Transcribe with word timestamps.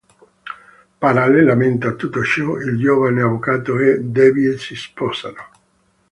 Parallelamente 0.99 1.85
a 1.85 1.93
tutto 1.93 2.23
ciò, 2.23 2.55
il 2.55 2.79
giovane 2.79 3.21
avvocato 3.21 3.77
e 3.77 4.01
Debbie 4.01 4.57
si 4.57 4.73
sposano. 4.73 5.49